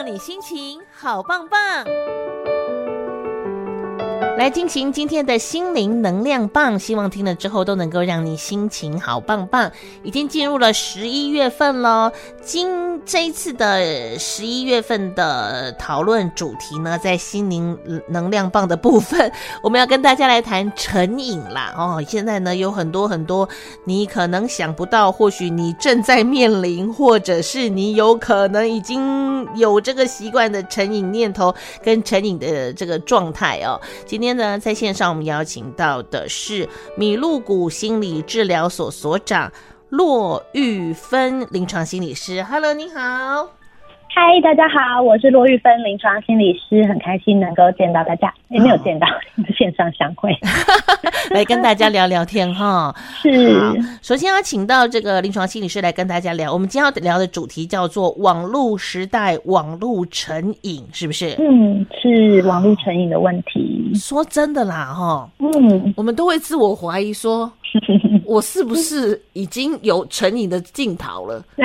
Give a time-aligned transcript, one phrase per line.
[0.00, 2.39] 让你心情好棒棒。
[4.40, 9.70] 来进行今天的心灵能量棒，希望听了之后都能够让你心情好棒棒。
[10.02, 12.10] 已经进入了十一月份了，
[12.40, 19.30] 今这一次的十一月份的讨论主题呢，在心灵能量棒的部分，
[19.62, 21.74] 我们要跟大家来谈成瘾啦。
[21.76, 23.46] 哦，现在呢有很多很多
[23.84, 33.78] 你可能想不到，或许你正在面临，或者是你有可能已经有这个习惯的成瘾念头跟成瘾的这个状态哦。
[34.06, 34.29] 今天。
[34.30, 39.50] 今天呢，在线上我们邀请到的是米露谷心理治疗所所长
[39.88, 42.40] 骆玉芬临床心理师。
[42.44, 43.59] Hello，你好。
[44.12, 49.06] 嗨，大家好，我是罗玉芬，临床心理师，很开心能够见到大家，也没有见到，
[49.56, 50.36] 线上相会，
[51.30, 52.92] 来跟大家聊聊天哈。
[53.22, 53.56] 是，
[54.02, 61.36] 首先要请到这个临床心理师来跟大家聊，我们今天要聊的主题叫做网络时代网络成瘾，是不是？
[61.38, 63.92] 嗯，是网络成瘾的问题。
[63.94, 67.50] 说真的啦，哈，嗯，我们都会自我怀疑说，
[68.26, 71.44] 我是不是已经有成瘾的镜头了？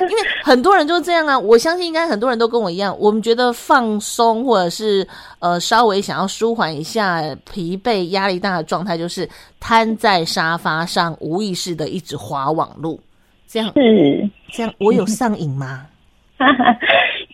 [0.00, 5.06] 因为很多人就是这样啊，我相信应该很多人都跟我一样，我们觉得放松或者是
[5.38, 13.00] 呃稍微想要舒缓一下疲惫、压力大的状态，就是瘫在沙发上无意识的一直滑网路，
[13.46, 15.86] 这样是这样，我有上瘾吗？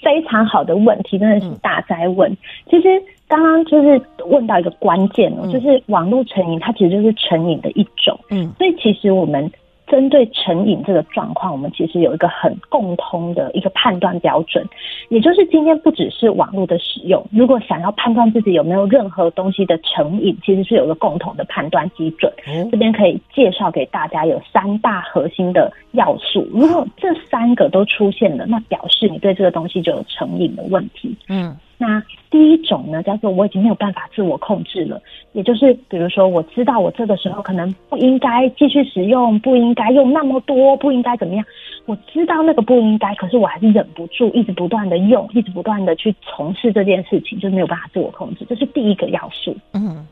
[0.02, 2.30] 非常好的问题，真的是大哉问。
[2.30, 2.36] 嗯、
[2.70, 2.88] 其实
[3.28, 8.18] 刚刚就是问到一个关键哦，嗯、就是网络成瘾，它其实就是成瘾的一种。
[8.30, 9.50] 嗯，所以其实我们。
[9.86, 14.66] 针对成瘾这个状况，我们其实有一个很共通的一个判断标准，
[15.10, 22.32] 也就是今天不只是网络的使用，如果想要判断自己有没有任何东西的成瘾，其实是有一个共同的判断基准。
[22.46, 31.14] 嗯、这边可以介绍给大家有三大核心的要素，如果这三个都出现了，那表示你对这个东西就有成瘾的问题。
[31.28, 31.54] 嗯。
[31.76, 35.00] 那第一种呢，叫做我已经没有办法自我控制了，
[35.32, 41.44] 也就是比如说，我知道我这个时候可能不应该继续使用，不应该用那么多，不应该怎么样，
[41.86, 49.56] 我知道那个不应该，可是我还是忍不住，一直不断的用，一直不断的去从事这件事情，就是没有办法自我控制，这是第一个要素。
[49.72, 50.06] 嗯，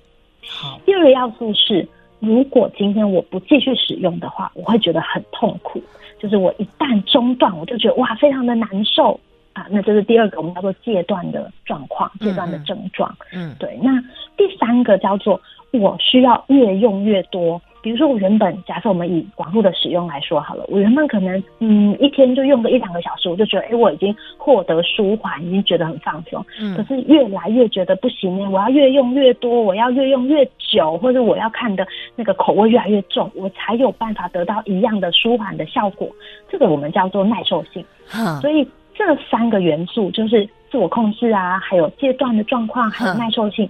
[0.47, 0.81] 好。
[0.85, 1.87] 第二个要素是，
[2.19, 5.81] 如果今天我不继续使用的话，我会觉得很痛苦，
[6.19, 9.19] 就是我一旦中断，我就觉得哇，非常的难受。
[9.53, 13.15] 啊，那这是第二个，我们叫做戒断的状况，戒断的症状。
[13.33, 13.79] 嗯，嗯对。
[13.83, 14.01] 那
[14.37, 15.41] 第三个叫做
[15.73, 17.61] 我需要越用越多。
[17.83, 26.47] 比如说，我原本假设我们以网络的使用来说好了，我原本可能嗯一天就用个一两个小时，我就觉得哎，我已经获得舒缓，已经觉得很放松。
[26.61, 26.77] 嗯。
[26.77, 31.85] 可是越来越觉得不行呢，我要越用越多，我要越用越久，或者我要看的
[32.15, 36.09] 那个口味越来越重，我才有办法得到一样的舒缓的效果。
[36.49, 37.85] 这个我们叫做耐受性。
[38.07, 38.67] 哈所以。
[38.95, 43.69] 这三个元素就是自我控制啊，还有戒断的状况，还有耐受性，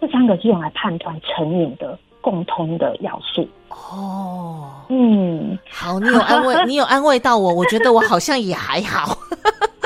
[0.00, 3.48] 这三个是用来判断成瘾的共通的要素。
[3.68, 9.16] 哦，嗯，好，你有安慰， 你有安慰到我，我觉得我好像也还好。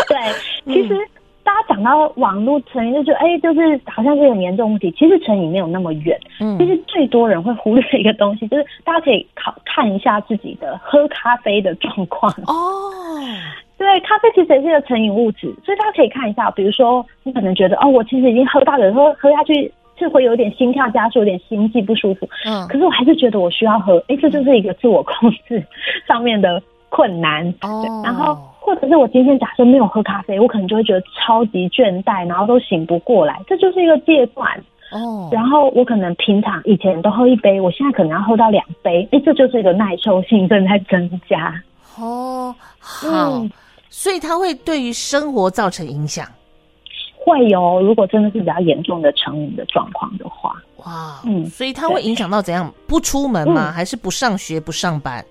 [0.08, 0.18] 对，
[0.72, 0.96] 其实
[1.42, 4.90] 大家讲到网络成瘾，就觉得哎，就是好像是很严重问题。
[4.98, 6.18] 其实成瘾没有那么远。
[6.40, 12.32] 嗯，其实最多人会忽略一个东西，就是大家可以考看一下自己的喝咖啡的状况。
[12.46, 12.90] 哦。
[13.76, 25.62] 对，咖啡其实也是一个成瘾物质，所以大家可以看一下，比如说你可能觉得哦，我其实已经喝到，有时候喝下去是会有点心跳加速，有点心悸不舒服，嗯，可是我还是觉得我需要喝，哎，这就是一个自我控制
[26.06, 27.46] 上面的困难。
[27.62, 34.48] 哦，然后或者是我今天假设没有喝咖啡，我可能就会觉得超级倦怠，然后都醒不过来，这就是一个戒断。
[34.92, 41.52] 哦，然后我可能平常以前都喝一杯，我现在可能要喝到两杯，哎，这就是一个耐受性正在增加。
[41.98, 43.08] 哦，好。
[43.08, 43.50] 嗯
[43.96, 46.26] 所以它会对于生活造成影响，
[47.16, 47.80] 会有。
[47.80, 52.74] 如果真的是比较严重的成瘾的状况的话，哇，嗯，所以它会影响到怎样？
[52.88, 53.70] 不出门吗？
[53.70, 55.24] 嗯、还是不上学、不上班？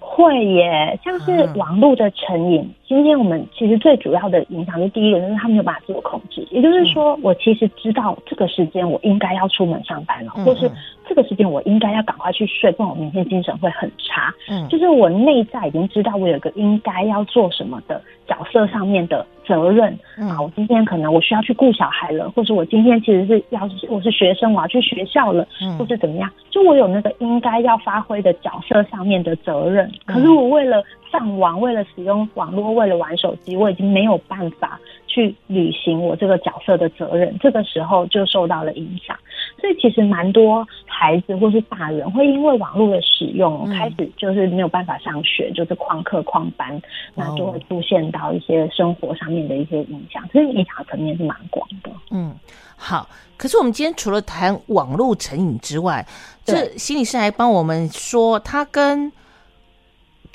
[0.00, 2.60] 会耶，像是网络的成瘾。
[2.62, 6.44] 嗯、今天我们其实最主要的影响是第一个，就是他没有办法自我控制。
[6.50, 10.68] 也就是说，我其实知道这个时间我应该要出门上班了，嗯、或是
[11.08, 14.32] 这个时间我应该要赶快去睡，不然我明天精神会很差。
[14.48, 19.98] 嗯，就是我内在已经知道我有个应该要做什么的角色上面的责任。
[20.18, 26.30] 嗯、啊，我今天可能我需要去顾小孩了，或者我今天其实是要我是学生，我要去学校了，嗯、或是怎么样？
[26.50, 29.90] 就我有那个应该要发挥的角色上面的责任。
[30.04, 37.36] 可是我为了上网，为了使用网络，为了玩手机，我已经没有办法去履行我这个角色的责任。
[37.40, 39.16] 这个时候就受到了影响。
[39.60, 46.80] 所以其实蛮多孩子或是大人会因为网络的使用，嗯、开始就是没有办法上学，就是旷课旷班，哦、
[47.14, 50.26] 那就会出现到一些生活上面的一些影响。
[50.28, 51.90] 所以影响层面是蛮广的。
[52.10, 52.34] 嗯，
[52.76, 53.08] 好。
[53.36, 56.04] 可是我们今天除了谈网络成瘾之外，
[56.44, 59.12] 这心理师还帮我们说，他跟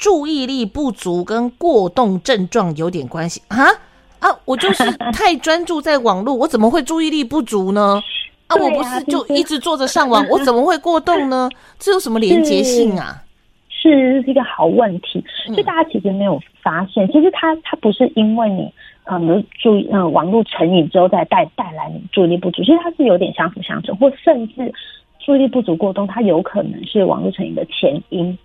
[0.03, 3.63] 注意力不足跟过动症状有点关系啊
[4.19, 4.27] 啊！
[4.43, 4.83] 我就是
[5.15, 8.01] 太专注在网络，我怎么会注意力不足呢？
[8.47, 11.49] 啊，我不是就一直坐着上网， 我怎么会过动呢？
[11.79, 13.23] 这有什么连结性啊？
[13.69, 15.23] 是，是，是一个好问题。
[15.55, 18.69] 就大家其实没有发现，其实它它不是因为你
[19.05, 24.69] 可能注意嗯网络成瘾之后再带带来你注意力不足，其实它是有点相辅相成，或甚至
[25.25, 28.37] 注意力不足过动，它有可能是网络成瘾的前因，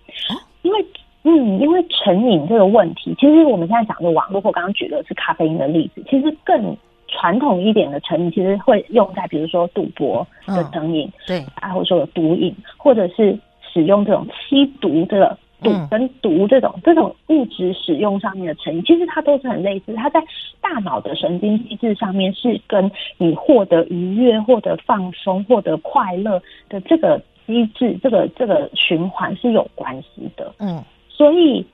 [0.61, 0.85] 因为。
[1.23, 6.75] 嗯，因为成瘾这个问题，其实我们现在讲的网络，或刚刚举的是咖啡因的例子，其实更
[7.09, 13.37] 传统一点的成瘾，其实会用在比如说赌博的成瘾，对，啊，或者说有毒瘾，或者是
[13.73, 20.23] 使用这种吸毒这个毒跟毒这种这种物质使用上面的成瘾，其实它都是很类似，它在
[20.61, 30.81] 大脑的神经机制上面是跟你获得愉悦、获得放松、获得快乐的这个机制，这个这个循环是有关系的，嗯。
[31.19, 31.65] 所以，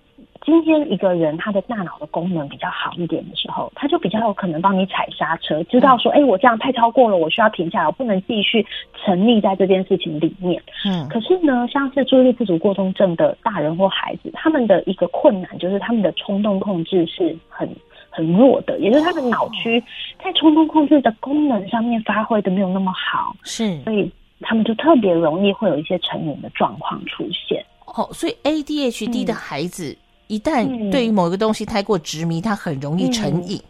[0.43, 8.65] 今天一个人他的大脑的功能比较好一点的时候，他就比较有可能帮你踩刹车，知道说，哎、欸，我这样太超过了，我需要停下来，我不能继续
[8.95, 10.59] 沉溺在这件事情里面。
[10.83, 11.07] 嗯。
[11.09, 17.69] 可是呢，像是注意力不足过动症的大人或孩子，他们的一个困难就是他们的冲动控制是很
[18.09, 19.79] 很弱的，也就是他的脑区
[20.23, 23.35] 在冲动控制的功能上面发挥的没有那么好。
[23.43, 23.79] 是。
[23.83, 24.11] 所以
[24.41, 27.63] 他们就特别容易会有一些成瘾的状况出现。
[27.95, 29.97] 哦，所以 ADHD 的孩子、嗯、
[30.27, 33.61] 一旦对于某一个东西太过执迷，嗯、他很容易成瘾。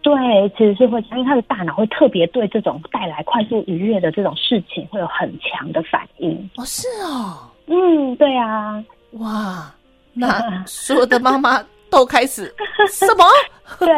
[0.00, 0.14] 对，
[0.56, 6.50] 其实是会，因为他的大脑会特别对这种带来快速愉悦的这种事情会有很强的反应。
[6.56, 9.74] 哦，是哦，嗯，对啊，哇，
[10.14, 12.54] 那 所有的妈妈都开始
[12.88, 13.24] 什么？
[13.80, 13.88] 对，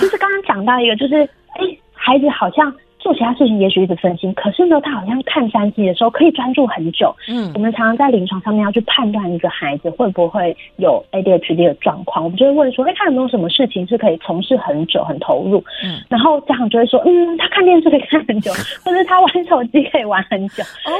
[0.00, 1.22] 就是刚刚讲到一个，就是
[1.54, 2.74] 哎，孩子好像。
[3.02, 7.14] 做其他事情也许一直分心，可是呢，他好像看三 D 的时候可以专注很久。
[7.28, 15.62] 嗯，我们常常在临床上面要去判断一个孩子会不会有 ADHD 的状况，我们就会问说：哎，他有没有什么事情是可以从事很久、很投入？
[15.84, 18.52] 嗯，然后家长就会说：嗯，他看电视可以看很久，
[18.84, 20.62] 或者他玩手机可以玩很久。
[20.62, 20.92] 哦。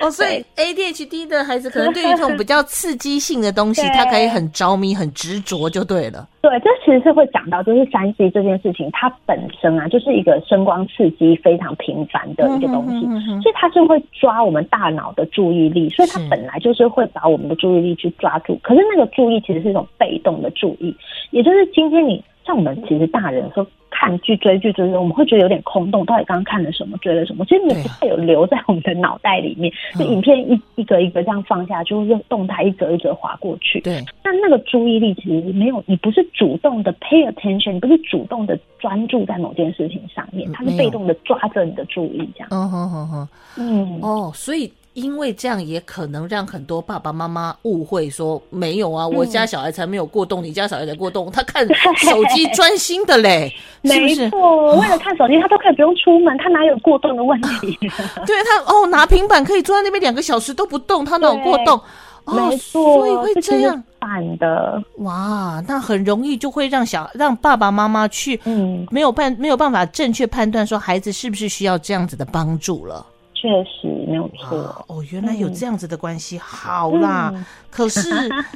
[0.02, 6.28] 哦，所以 ADHD 的孩子可能对于这种比较刺激性的东西， 他可以很着迷、很执着，就对了。
[6.46, 13.04] 对，这其实是会讲到，就是三 C 这件事情，它本身啊，就是一个声光刺激非常频繁的一个东西，
[13.42, 18.56] 所以它是会抓我们大脑的注意力，所以它本来就是会把我们的注意力去抓住。
[18.62, 20.94] 可是那个注意其实是一种被动的注意，
[21.32, 23.66] 也就是今天你像我们其实大人说。
[23.98, 26.04] 看剧、追剧、追剧，我们会觉得有点空洞。
[26.04, 27.46] 到底刚刚看了什么，追了什么？
[27.46, 29.72] 其实你不太有留在我们的脑袋里面。
[29.98, 33.80] 就影片一一个一个这样放下，就用动态一格一格划过去。
[33.80, 34.04] 对。
[34.22, 42.48] 但那个注意力其实没有，你不是主动的 pay attention，你不是主动的专注在某件事情上面，它是被动的抓着你的注意这样。
[42.50, 43.28] 嗯哼哼哼。
[43.56, 43.98] 嗯。
[44.02, 44.70] 哦，所以。
[44.96, 51.68] 因为这样也可能让很多爸爸妈妈误会说，没有啊，我家小孩才没有过动，嗯、你家小孩才过动，他看
[52.00, 53.54] 手机专心的嘞，
[53.84, 54.22] 是不是？
[54.22, 57.78] 没错，为了看手机，他都可以不用出门，他哪有过动的问题？
[58.26, 61.78] 对他哦，拿平板可以坐在那边两个小时都不动，他哪有过动？
[62.24, 73.04] 哦、 没错，所以会这样反的哇，那很容易就会让小让爸爸妈妈去嗯没有办没有办法正确判断说孩子是不是需要这样子的帮助了。
[73.36, 74.56] 确实没有错
[74.88, 77.30] 哦，原来有这样子的关系，嗯、好啦。
[77.34, 78.10] 嗯、可是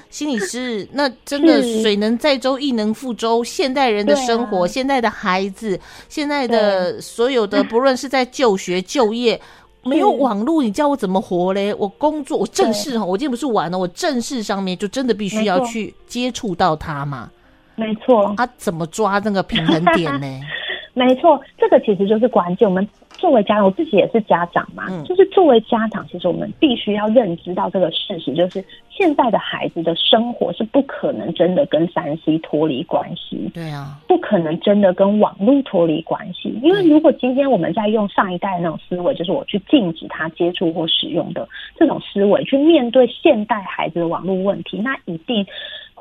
[0.08, 3.44] 心理师，那真的水能载舟，亦能覆舟。
[3.44, 9.38] 现代人的生活，啊、现在的孩子，现在的所有的，不论是在就学、就业，
[9.84, 11.75] 没有网络，你叫我怎么活嘞？
[11.75, 17.30] 我工作，我正式哈，我今天不是玩了，我正式上面就真的必须要去接触到他嘛。
[17.76, 20.26] 没错，他、啊、怎么抓那个平衡点呢？
[20.92, 22.68] 没错，这个其实就是关键。
[22.68, 22.87] 我们
[23.21, 33.50] 作为家长，我自己也是家长嘛，嗯、就是作为家长，其实我们必须要认知到这个事实，就是现在的孩子的生活是不可能真的跟三 C 脱离关系。
[33.53, 36.59] 对啊，不可能真的跟网络脱离关系。
[36.62, 41.47] 因为如果今天我们在用上一代的那种思维，就是我去禁止他接触或使用的
[41.77, 45.47] 这种思维，去面对现代孩子的网络问题，那一定。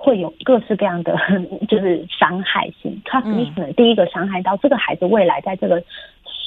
[0.02, 1.14] 会有各式各样的，
[1.68, 3.02] 就是伤害性。
[3.04, 5.84] 他你可能第一个伤害到这个孩子未来在这个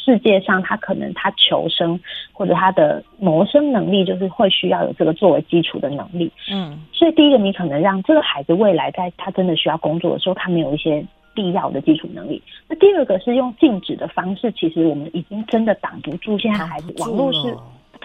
[0.05, 1.99] 世界上，他可能他求生
[2.33, 6.31] 或者他的谋生能力，就是会需要有这个作为基础的能力。
[6.51, 11.05] 嗯，所以第一个你可能让这个孩子未来在他真的需要工作的时候，他没有一些
[11.35, 12.43] 必要的基础能力。
[12.69, 17.57] 那第二个是用禁止的方式，其实我们已经真的挡不住现在孩子网络是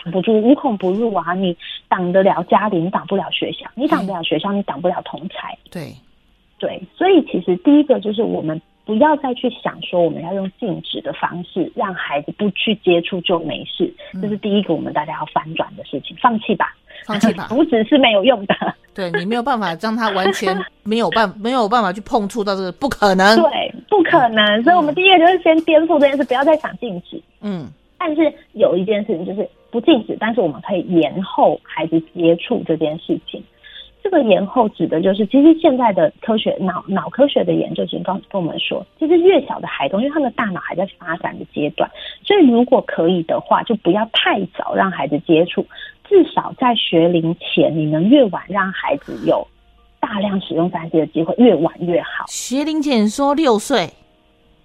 [0.04, 1.34] 挡不住，无孔不入啊！
[1.34, 1.58] 你
[1.90, 5.58] 挡得了家里，你挡不了学校；你挡不了学校，你挡不了同才。
[5.72, 5.92] 对，
[6.60, 16.74] 对，所以其实第一个就是我们不要再去想说我们要用禁止的方式让孩子不去接触就没事，这是第一个我们大家要翻转的事情，放弃吧。
[17.06, 18.56] 放弃吧， 阻止是没有用的。
[18.96, 23.36] 对，你没有办法让他完全没有办没有办法去碰触到这个，不可能。
[23.36, 24.44] 对，不可能。
[24.44, 27.22] 嗯、所以，我们第一个就是先颠覆这件事，不要再想禁止。
[27.42, 27.68] 嗯。
[28.00, 33.44] 但是有一件事情就是不禁止，但是我们可以延后孩子接触这件事情。
[34.10, 41.92] 这个延后指的就是，其实现在的科学脑脑科学的研究，已经跟跟我们说，其实越小的孩童，因为他们的大脑还在发展的阶段，
[42.26, 45.68] 所以如果可以的话，就不要太早让孩子接触。
[46.08, 49.46] 至少在学龄前，你能越晚让孩子有
[50.00, 52.24] 大量使用三 C 的机会，越晚越好。
[52.28, 53.90] 学龄前说六岁，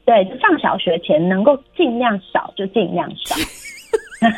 [0.05, 3.35] 对，上小学前能够尽量少就尽量少。
[4.23, 4.31] 完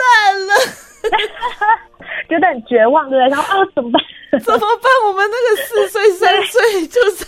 [0.00, 0.08] 蛋
[0.46, 0.50] 了，
[2.28, 3.28] 觉得很绝望，对不对？
[3.30, 4.02] 然后啊，怎么办？
[4.40, 4.90] 怎么办？
[5.08, 7.26] 我们那个四岁、三岁就在，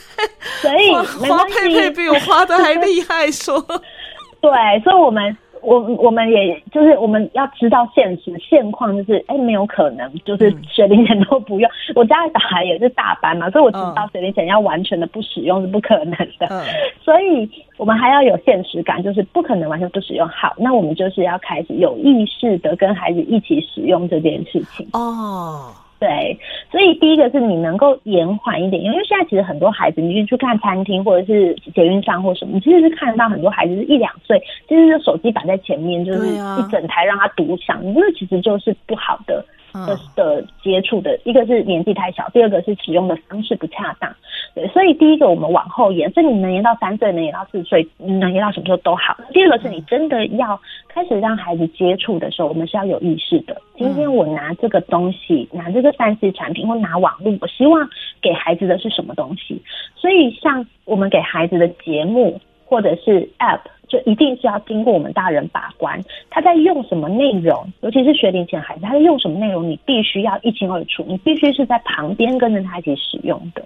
[0.63, 0.93] 所以
[1.29, 3.31] 花佩佩比我花的还厉害。
[3.31, 3.61] 说，
[4.41, 4.51] 对，
[4.83, 5.37] 所以我们。
[5.65, 11.71] 我我们也就是我们要知道现实现况，就是哎、欸，没有可能，就是学龄前都不用。
[11.89, 16.47] 嗯、 我家的小孩也是大班嘛，所以我知道学龄前要完全的不使用是不可能的。
[16.51, 16.63] 嗯、
[17.03, 20.29] 所以我们还要有现实感，就是不可能完全不使用。
[20.29, 24.87] 好，那我们就是要开始有意识的跟孩子一起使用这件事情。
[24.93, 25.73] 哦。
[25.99, 26.39] 对，
[26.71, 39.45] 所以第一个是你能够延缓一点，因为现在其实很多孩子，你去看餐厅或者是捷运上或什么，你其实是看得到很多孩子是一两岁，就手机摆在前面，就是一整台让他独享，那、啊、其实就是不好的。
[39.75, 44.15] 的的接触的一个是年纪太小，第二个是使用的方式不恰当，
[44.55, 49.17] 对，所以第一个我们往后延，所以你能延到三岁，能延到四岁，能延到什么时候都好。
[49.33, 53.61] 第二个是你真的要开始让孩子接触的时候，我们是要有意识的。
[53.77, 57.89] 今天我拿这个东西，拿这个三 C 产品或拿网络，我希望
[58.23, 59.61] 给孩子的是什么东西？
[59.97, 63.61] 所以像我们给孩子的节目或者是 App。
[63.89, 66.01] 就一定是要经过我们大人把关，
[66.31, 73.63] 他在用什么内容，尤其是学龄前孩子，他在用什么内容，你必须要一清二楚，你必须是在旁边跟着他一起使用的。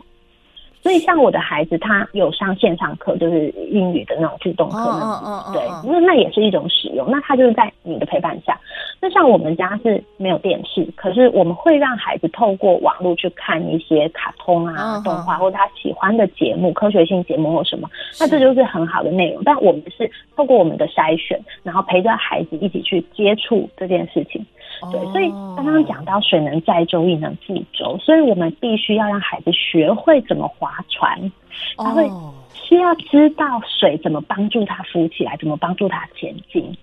[0.83, 7.11] 所以，像我的孩子，他有上线上课，就是英语的那种自动课，那对，那那也是一种使用。
[7.11, 8.59] 那他就是在你的陪伴下。
[9.01, 17.89] 那像我们家是没有电视，可是我们会让孩子透过网络去看一些卡通啊、动画，或者他喜欢的节目、科学性节目或什么。
[18.19, 19.43] 那这就是很好的内容。
[19.45, 24.45] 但我们是透过我们的筛选，然后陪着孩子一起去接触这件事情。
[24.93, 31.33] 对，所以刚刚讲到水能载舟，亦能覆舟，所以我们必须要让孩子学会怎么划船，
[31.77, 32.09] 他会
[32.53, 36.77] 需要知道水怎么帮助他浮起来，怎么帮助他前进。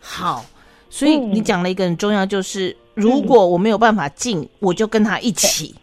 [0.00, 0.44] 好，
[0.88, 5.74] 所以你讲了一个很重要，就是、嗯、如果我没有办法进，我就跟他一起。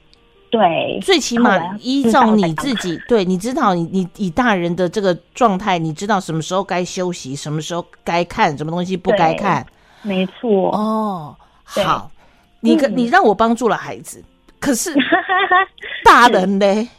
[0.50, 9.66] 对，最起码依照你自己，对，你知道你你以大人的这个状态，你知道什么时候该休息，什么时候该看什么东西不该看。
[10.04, 12.10] 没错哦，好，
[12.62, 14.24] 你跟你让我帮助了孩子，
[14.58, 14.96] 可是
[16.06, 16.90] 大人呢？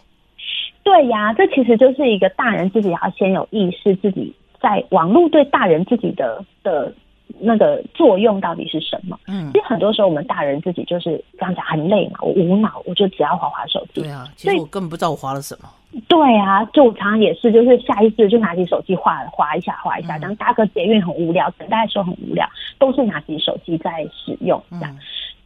[0.89, 6.91] 对呀，这其实就是一个大人自己要先有意识，自己在网络对大人自己的的
[7.39, 9.21] 那个作用到底是什么？
[9.27, 14.01] 嗯，其实很多时候我们大人自己就是刚讲很累嘛，我无脑，我就只要滑滑手机。
[14.01, 15.69] 对啊，其实我根本不知道我滑了什么。
[16.09, 24.97] 对啊，就我常常也是，就是下意识就拿起手机滑滑一下，滑一下，当搭个捷运很无聊，等待的时候很无聊，都是拿起手机在使用这样。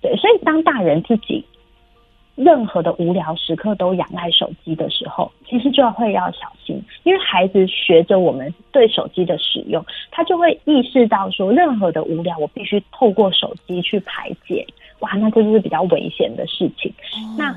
[0.00, 1.44] 对，所以当大人自己
[2.34, 14.66] 任何的无聊时刻都仰赖手机的时候，其实就要会要小心，因为孩子学着我们对手机的使用，他就会意识到说，任何的无聊我必须透过手机去排解。
[15.00, 16.92] 哇，那这就是比较危险的事情。
[17.36, 17.54] 那。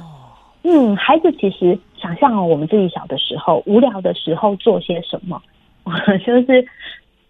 [0.67, 5.39] 嗯，孩子其实想象我们自己小的时候，无聊的时候做些什么，
[6.25, 6.65] 就是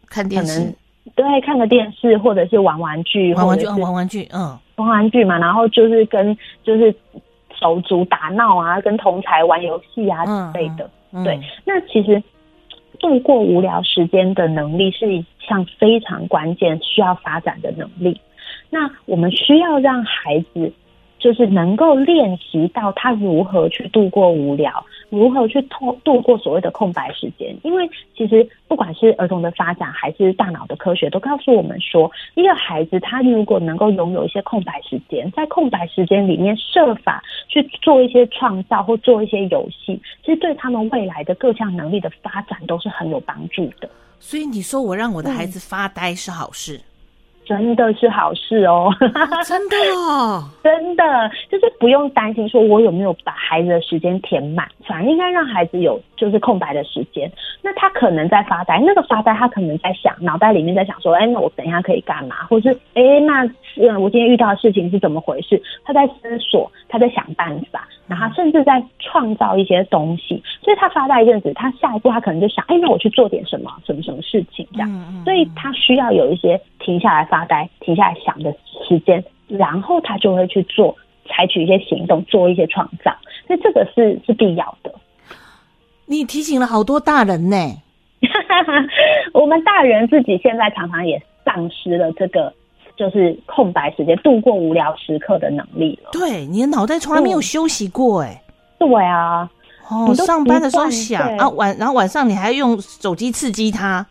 [0.08, 0.74] 看电视，
[1.16, 6.34] 对，看个电视，或者是玩玩具，玩玩具，玩玩具，嗯，玩玩具嘛，然后就是跟
[6.64, 6.96] 就是
[7.60, 10.90] 手足打闹啊，跟同才玩游戏啊之类的。
[11.12, 12.22] 嗯嗯、对，那其实
[13.00, 18.20] 度过无聊时间的能力是一项非常关键需要发展的能力。
[18.70, 20.74] 那我们需要让孩子。
[21.26, 27.58] 就是能够练习到他如何去度过无聊，如何去通度过所谓的空白时间。
[27.64, 43.90] 因为其实不管是儿童的发展，还是大脑的科学，都告诉我们说，一个孩子他如果能够拥有一些空白时间，在空白时间里面设法去做一些创造或做一些游戏，其实对他们未来的各项能力的发展都是很有帮助的。
[44.20, 46.80] 所以你说我让我的孩子发呆是好事？
[47.46, 48.92] 真的是好事哦，
[49.46, 51.04] 真的哦，真的
[51.50, 57.32] 就是不用担心说我有没有把孩子的时间填满，反而应该让孩子有就是空白的时间。
[57.62, 62.44] 那他可能在发呆，那个发呆他可能在想，脑袋里面在想说，哎，那我等一下可以干嘛？
[62.50, 63.46] 或是哎，那
[63.78, 65.62] 嗯，我今天遇到的事情是怎么回事？
[65.84, 70.42] 他在思索，他在想办法，然后甚至在创造一些东西。
[70.64, 75.24] 所以他发呆一阵子，他下一步他可能就想，哎，那我去做点什么，什么什么事情这样。
[75.24, 78.50] 所以他需要有一些停下来发呆、停下来想的
[78.88, 80.96] 时间，然后他就会去做，
[81.28, 83.14] 采取一些行动，做一些创造。
[83.46, 84.94] 所以这个是是必要的。
[86.06, 87.58] 你提醒了好多大人呢，
[89.34, 92.54] 我们大人自己现在常常也丧失了这个
[92.96, 96.12] 就是空白时间、度过无聊时刻的能力了。
[96.14, 98.42] 对，你的脑袋从来没有休息过，哎、
[98.80, 99.50] 嗯，对啊，
[99.90, 104.06] 哦，上班的时候想啊晚，然后晚上你还要用手机刺激它。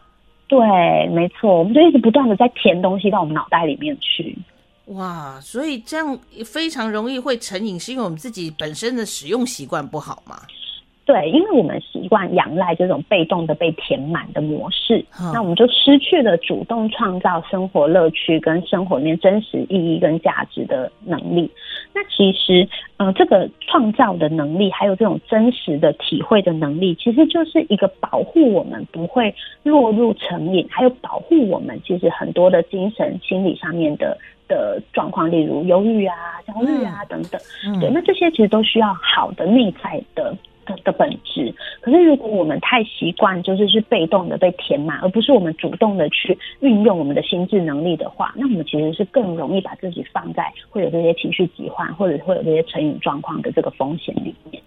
[0.54, 4.38] 对，没错，我们就一直不断的在填东西到我们脑袋里面去。
[4.86, 10.36] 哇，所以这样非常容易会成瘾，是因为我们自己本身的使用习惯不好吗？
[11.06, 21.50] 对，因为我们习惯仰赖这种被动的被填满的模式，嗯，那我们就失去了主动创造生活乐趣跟生活里面真实意义跟价值的能力。
[21.92, 34.16] 那其实，呃，这个创造的能力，还有这种真实的体会的能力，其实就是一个保护我们不会落入成瘾，还有保护我们其实很多的精神心理上面的
[34.48, 37.38] 的状况，例如忧郁啊、焦虑啊等等。
[37.66, 40.34] 嗯，对，那这些其实都需要好的内在的。
[40.64, 54.62] 的的本质，可是如果我们太习惯就是是被动的被填满，而不是我们主动的去运用我们的心智能力的话，那我们其实是更容易把自己放在会有这些情绪疾患，或者会有这些成瘾状况的这个风险里面。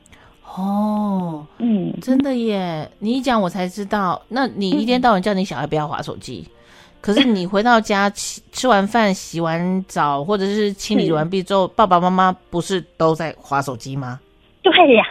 [0.55, 2.89] 哦，嗯，真的耶！
[2.99, 6.51] 你一讲我才知道，那你一天到晚叫你小孩不要划手机，嗯、
[7.01, 14.19] 可是你回到家吃吃完饭、洗完澡，或者是清理完毕之后，爸爸妈妈不是都在划手机吗？
[14.63, 15.03] 对呀。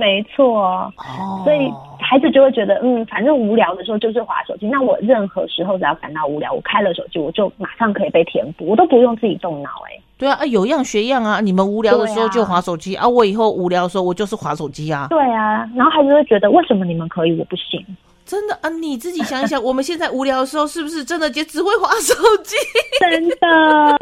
[0.00, 0.62] 没错，
[0.96, 1.70] 哦，所以
[2.00, 4.66] 孩子就会觉得，嗯，反正无聊的时候就是划手机。
[4.66, 9.68] 那我任何时候只要感到无聊，我开了手机，我就马上可以被填补，我都不用自己动脑。
[9.90, 11.40] 哎，对啊，啊，有样学样啊！
[11.42, 15.08] 你们无聊的时候就划手机啊，啊，我以后无聊的时候我就是划手机啊。
[15.10, 17.84] 对啊，然后孩子会觉得，为什么你们可以，我不行？
[18.24, 22.56] 真的啊，你自己想一想， 我们现在无聊的时候，是不是真的就只会划手机？
[23.00, 23.36] 真的，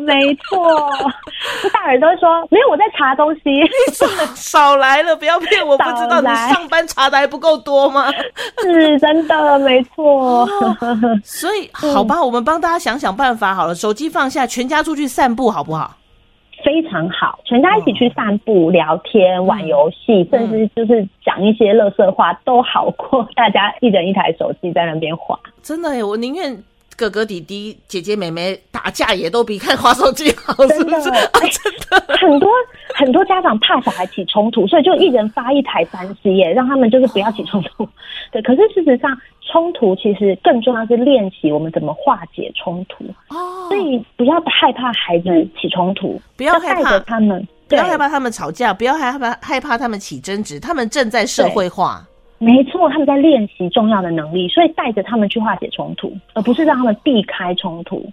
[0.05, 0.91] 没错。
[1.73, 3.41] 大人都会说，没有我在查东西。
[3.45, 8.11] 你 少少来了，不要骗我，不知道你上班查的还不够多吗？
[8.63, 10.43] 是真的，没错。
[10.45, 10.49] 哦，
[11.25, 15.95] 所以好吧，我们帮大家想想办法好了，手机放下，全家出去散步，好不好？
[16.65, 25.39] 非常好，全家一起去散步、哦、聊天、玩游戏、嗯，甚至就是讲一些乐色话，都好过大家一人一台手机在那边划。
[25.63, 26.61] 真的耶，我宁愿
[26.99, 31.09] 哥哥弟弟、姐姐妹妹打架，也都比看滑手机好，是不是？
[31.31, 32.51] 啊、真的，很多
[32.97, 37.89] 很多家长怕小孩起冲突，所以就一人发一台三 C 耶，让他们就是不要起冲突。
[38.33, 39.17] 对，可是事实上。
[39.51, 52.07] 冲突其实更重要是练习我们怎么化解冲突哦，所以不要害怕孩子起冲突，不要害怕他们，不要害怕他们吵架，不要害怕害怕他们起争执，他们正在社会化，
[52.39, 58.05] 没错，他们在练习重要的能力，所以带着他们去化解冲突，而不是让他们避开冲突。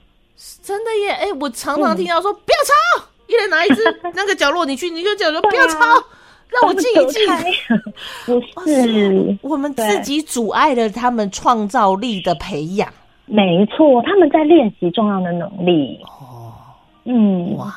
[0.62, 3.82] 真的耶，哎、欸，我常常听到说、嗯、不要吵，一人拿一支
[4.16, 5.80] 那个角落，你去，你就讲说不要吵。
[6.48, 7.22] 让我静一静，
[8.26, 12.88] 不是我们自己阻碍了他们创造力的培养。
[13.26, 16.00] 没错，他们在练习重要的能力。
[16.04, 16.54] 哦，
[17.04, 17.74] 嗯，哇，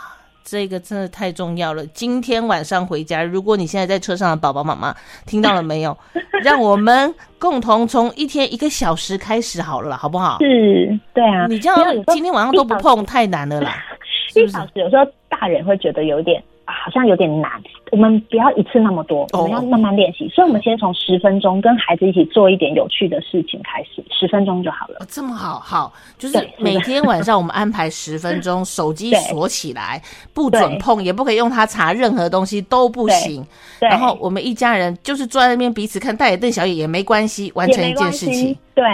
[0.51, 1.85] 这个真的太重要了。
[1.89, 4.95] 今天晚上回家，如果你现在在车上的宝宝妈妈
[5.27, 5.97] 听到了没有？
[6.43, 10.39] 让我们共同从一天一个小时开始好了，好不好？
[10.41, 11.47] 是，对啊。
[11.49, 13.85] 你这样今天晚上都不碰，太难了啦。
[14.35, 16.43] 一小时有时候大人会觉得有点。
[16.71, 17.51] 好像有点难，
[17.91, 20.25] 我们不要一次那么多，我们要慢慢练习。
[20.25, 20.33] Oh.
[20.33, 24.97] 所以，我们先从十分钟跟孩子一起做一点有趣的事情开始，十分钟就好了。
[25.01, 33.45] 哦、这么好，好，就是每天晚上我们安排十分钟，手机 锁起来，不准碰，也不可以用它查任何东西，都不行。
[33.81, 38.57] 然后我们一家人就是坐在那边彼此看大眼瞪小眼也没关系，完成一件事情。
[38.75, 38.85] 对，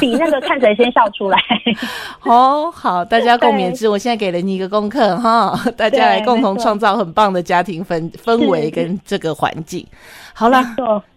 [0.00, 1.38] 比那个看谁先笑出来。
[2.24, 3.86] 哦，好，大家共勉之。
[3.86, 9.86] 我现在给了你一个功课哈，大家来共同创造很棒的家庭氛氛氛围跟这个环境，
[10.34, 10.64] 好了，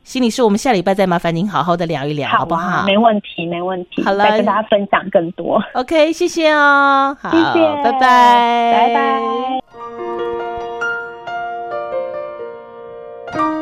[0.04, 2.86] 心理师，我们下礼拜再麻烦您好好的聊一聊，好不好？
[2.86, 4.04] 没问题，没问题。
[4.04, 5.62] 好了，跟大家分享更多。
[5.74, 7.30] OK，谢谢哦，好，
[7.84, 8.02] 拜拜，
[8.74, 8.94] 拜
[13.34, 13.59] 拜。